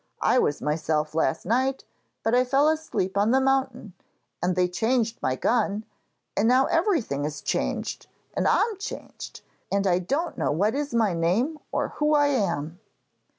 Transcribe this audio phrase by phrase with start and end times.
[0.23, 1.85] I was myself last night,
[2.23, 3.93] but I fell asleep on the mountain
[4.41, 5.85] and they changed my gun,
[6.35, 9.41] and now everything is changed and I'm changed,
[9.71, 12.79] and I don't know what is my name or who I am.'